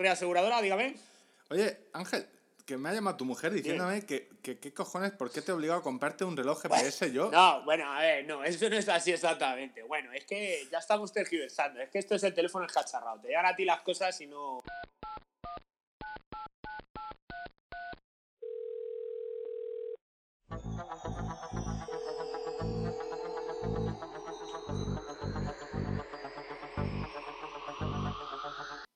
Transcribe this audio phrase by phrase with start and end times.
[0.00, 0.96] reaseguradora, dígame.
[1.50, 2.26] Oye, Ángel,
[2.66, 5.54] que me ha llamado tu mujer diciéndome que, que qué cojones, ¿por qué te he
[5.54, 7.30] obligado a comprarte un reloj GPS yo?
[7.30, 9.82] No, bueno, a ver, no, eso no es así exactamente.
[9.82, 11.80] Bueno, es que ya estamos tergiversando.
[11.80, 13.20] Es que esto es el teléfono escacharrado.
[13.20, 14.62] Te llegan a ti las cosas y no.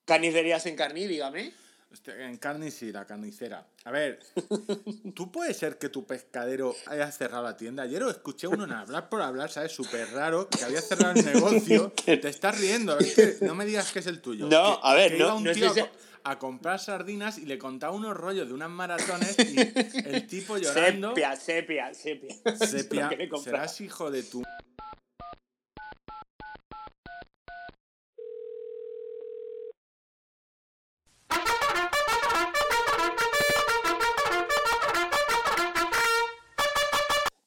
[0.04, 1.52] Carnicerías en Carní, dígame.
[1.92, 3.64] Hostia, en carne sí, la carnicera.
[3.84, 4.18] A ver,
[5.14, 7.84] ¿tú puede ser que tu pescadero haya cerrado la tienda?
[7.84, 9.70] Ayer escuché uno en hablar por hablar, ¿sabes?
[9.70, 11.92] Súper raro, que había cerrado el negocio.
[12.04, 14.48] Te estás riendo, es que no me digas que es el tuyo.
[14.48, 15.88] No, Que- a ver, que no- iba un no tío a, co-
[16.24, 19.54] a comprar sardinas y le contaba unos rollos de unas maratones y
[20.08, 21.10] el tipo llorando.
[21.10, 22.34] Sepia, sepia, sepia.
[22.66, 23.10] Sepia,
[23.40, 24.42] serás hijo de tu...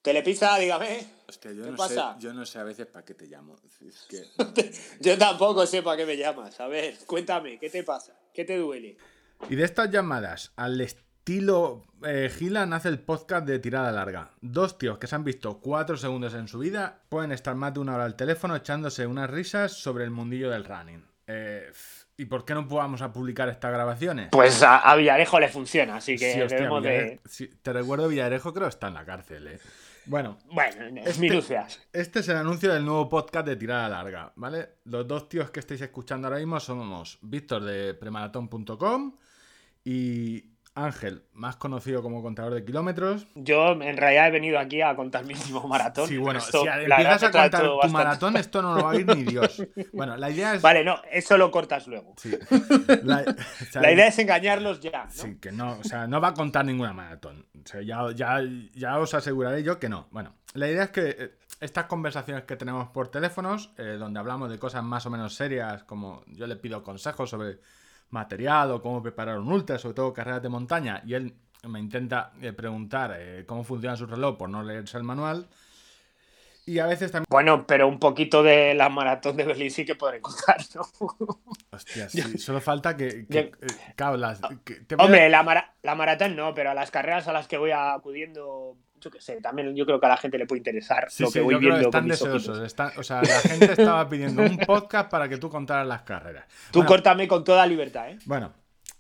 [0.08, 1.06] Telepizza, dígame.
[1.28, 2.14] Hostia, yo ¿Qué no, pasa?
[2.14, 3.58] Sé, yo no sé a veces para qué te llamo.
[3.86, 4.24] Es que...
[5.02, 6.58] Yo tampoco sé para qué me llamas.
[6.62, 8.18] A ver, cuéntame, ¿qué te pasa?
[8.34, 8.96] ¿Qué te duele?
[9.50, 14.32] Y de estas llamadas, al estilo eh, Gila nace el podcast de tirada larga.
[14.40, 17.82] Dos tíos que se han visto cuatro segundos en su vida pueden estar más de
[17.82, 21.06] una hora al teléfono echándose unas risas sobre el mundillo del running.
[21.28, 21.70] Eh,
[22.16, 24.30] ¿Y por qué no podamos a publicar estas grabaciones?
[24.32, 27.20] Pues a, a Villarejo le funciona, así que Sí, hostia, debemos de.
[27.26, 29.60] Sí, te recuerdo, Villarejo creo que está en la cárcel, eh.
[30.08, 31.82] Bueno, Bueno, Este- minucias.
[31.92, 34.70] este es el anuncio del nuevo podcast de Tirada Larga, ¿vale?
[34.86, 39.18] Los dos tíos que estáis escuchando ahora mismo somos Víctor de premaratón.com
[39.84, 43.28] y Ángel, más conocido como contador de kilómetros.
[43.36, 46.08] Yo en realidad he venido aquí a contar mi último maratón.
[46.08, 48.96] Sí, bueno, Esto, si empiezas a contar tu bastante- maratón, esto no lo va a
[48.96, 49.64] ir ni Dios.
[49.94, 50.62] Bueno, la idea es...
[50.62, 52.14] Vale, no, eso lo cortas luego.
[52.18, 52.38] Sí.
[53.04, 53.22] La,
[53.62, 55.10] o sea, La idea es engañarlos ya, ¿no?
[55.12, 57.46] Sí, que no, o sea, no va a contar ninguna maratón.
[57.64, 58.40] O sea, ya, ya,
[58.74, 60.08] ya os aseguraré yo que no.
[60.12, 64.50] Bueno, la idea es que eh, estas conversaciones que tenemos por teléfonos, eh, donde hablamos
[64.52, 67.58] de cosas más o menos serias, como yo le pido consejos sobre
[68.10, 71.34] material o cómo preparar un ultra, sobre todo carreras de montaña, y él
[71.68, 75.48] me intenta eh, preguntar eh, cómo funciona su reloj por no leerse el manual.
[76.66, 77.28] Y a veces también...
[77.30, 80.82] Bueno, pero un poquito de la maratón de Berlín sí que podré contar, ¿no?
[81.72, 83.26] Hostia, sí, solo falta que...
[83.28, 83.94] que Yo- eh,
[84.66, 87.34] que- te voy a- Hombre, la, mara- la maratón no, pero a las carreras a
[87.34, 90.46] las que voy acudiendo, yo qué sé, también yo creo que a la gente le
[90.46, 92.60] puede interesar Sí, lo sí, que voy yo creo que viendo están deseosos.
[92.66, 96.46] están- o sea, la gente estaba pidiendo un podcast para que tú contaras las carreras.
[96.72, 98.18] Tú Bueno, córtame con toda libertad, ¿eh?
[98.26, 98.54] Bueno,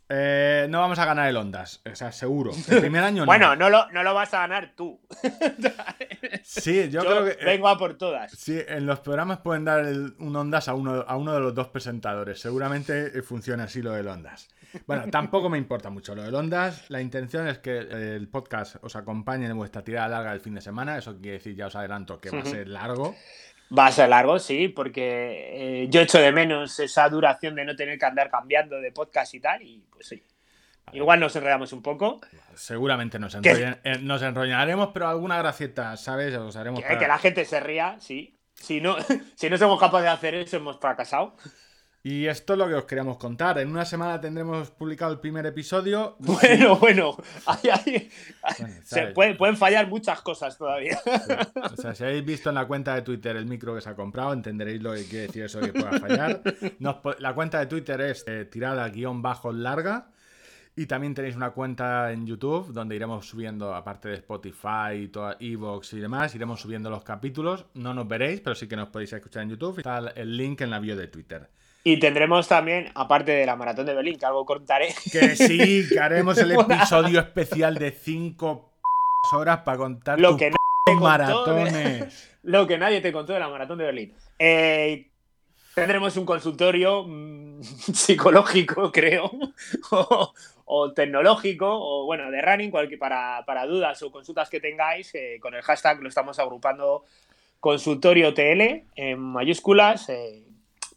[0.09, 2.51] eh, no vamos a ganar el Ondas, o sea, seguro.
[2.69, 3.25] El primer año no.
[3.25, 4.99] Bueno, no lo, no lo vas a ganar tú.
[6.43, 7.31] sí, yo, Yo, creo que.
[7.31, 8.31] eh, vengo a por todas.
[8.31, 11.53] Sí, en los programas pueden dar el- un Ondas a uno, a uno de los
[11.53, 12.39] dos presentadores.
[12.39, 14.47] Seguramente eh, funciona así lo del Ondas.
[14.85, 16.89] Bueno, tampoco me importa mucho lo del Ondas.
[16.89, 20.61] La intención es que el podcast os acompañe en vuestra tirada larga del fin de
[20.61, 20.97] semana.
[20.97, 23.15] Eso quiere decir, ya os adelanto, que va a ser largo.
[23.77, 27.75] Va a ser largo, sí, porque eh, yo echo de menos esa duración de no
[27.75, 30.23] tener que andar cambiando de podcast y tal, y pues sí.
[30.93, 32.21] Igual nos enredamos un poco.
[32.55, 36.33] Seguramente nos, eh, nos enrollaremos, pero alguna gracieta, ¿sabes?
[36.35, 38.33] Os haremos Que, para- que la gente se ría, sí.
[38.53, 38.95] Si no,
[39.35, 41.35] si no somos capaces de hacer eso, hemos fracasado.
[42.09, 43.59] Y esto es lo que os queríamos contar.
[43.59, 46.15] En una semana tendremos publicado el primer episodio.
[46.37, 48.09] Bueno, bueno, ahí- ahí-
[48.59, 50.97] Bueno, se pueden fallar muchas cosas todavía.
[51.73, 53.95] O sea, si habéis visto en la cuenta de Twitter el micro que se ha
[53.95, 56.41] comprado, entenderéis lo que quiere decir eso que pueda fallar.
[56.79, 60.11] Nos la cuenta de Twitter es eh, tirada guion bajo larga.
[60.77, 65.99] Y también tenéis una cuenta en YouTube donde iremos subiendo, aparte de Spotify, Evox y
[65.99, 67.65] demás, iremos subiendo los capítulos.
[67.73, 69.79] No nos veréis, pero sí que nos podéis escuchar en YouTube.
[69.79, 71.49] Está el link en la bio de Twitter.
[71.89, 75.97] Y tendremos también, aparte de la maratón de Berlín, que algo contaré, Que sí, que
[76.01, 78.73] haremos el episodio especial de 5
[79.31, 80.51] horas para contar Lo tus que
[82.43, 84.13] lo nadie te contó de la maratón de Berlín.
[84.37, 85.07] Eh,
[85.75, 87.61] tendremos un consultorio mm,
[87.93, 89.31] psicológico, creo,
[89.91, 90.33] o,
[90.65, 95.37] o tecnológico, o bueno, de running, cualquier, para, para dudas o consultas que tengáis, eh,
[95.39, 97.05] con el hashtag lo estamos agrupando
[97.61, 100.09] consultorio TL en mayúsculas.
[100.09, 100.43] eh,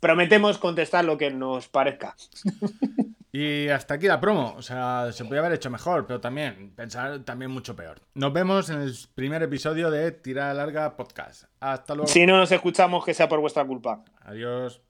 [0.01, 2.17] prometemos contestar lo que nos parezca.
[3.33, 4.55] Y hasta aquí la promo.
[4.57, 8.01] O sea, se podía haber hecho mejor, pero también pensar también mucho peor.
[8.15, 11.45] Nos vemos en el primer episodio de Tirada Larga Podcast.
[11.61, 12.09] Hasta luego.
[12.09, 14.03] Si no nos escuchamos, que sea por vuestra culpa.
[14.23, 14.83] Adiós.